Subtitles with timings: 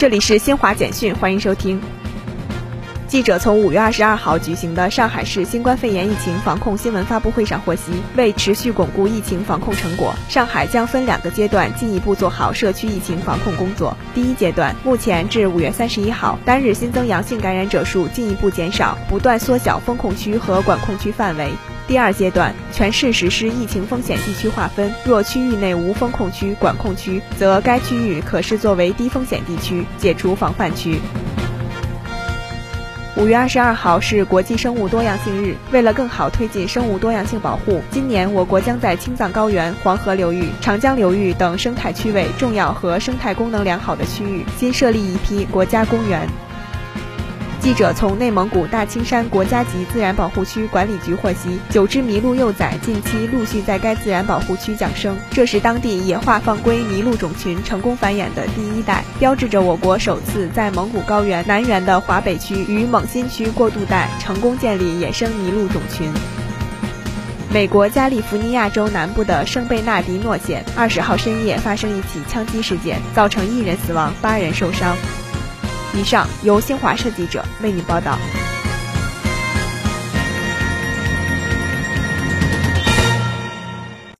[0.00, 1.78] 这里是新华简讯，欢迎收听。
[3.10, 13.96] 记者从五月二十二号举行的上海市新冠肺炎疫情防控新闻发布会上获悉，为持续巩固疫情防控成果，上海将分两个阶段进一步做好社区疫情防控工作。
[14.14, 21.50] 第一阶段，目前至五月三十一号，单日新增阳性感染者数进一步减少，不断缩小封控区和管控区范围。
[21.88, 31.00] 第二阶段，全市实施疫情风险地区划分，若区域内无封控区、管控区，则该区域可视作为低风险地区，解除防范区。
[33.16, 35.56] 五月二十二号是国际生物多样性日。
[35.72, 46.28] 为了更好推进生物多样性保护，今年我国将在青藏高原、黄河流域、长江流域等生态区位重要和生态功能良好的区域新设立一批国家公园。
[47.60, 66.10] 记者从内蒙古大青山国家级自然保护区管理局获悉，九只麋鹿幼崽近期陆续在该自然保护区降生，这是当地野化放归麋鹿种群成功繁衍的第一代，标志着我国首次在蒙古高原南缘的华北区与蒙新区过渡带成功建立野生麋鹿种群。
[67.52, 74.96] 美国加利福尼亚州南部的圣贝纳迪诺县二十号深夜发生一起枪击事件，造成一人死亡，八人受伤。
[75.92, 78.16] 以上由新华社记者为您报道。